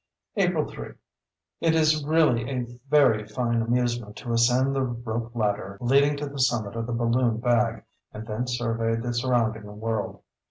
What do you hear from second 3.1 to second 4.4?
fine amusement to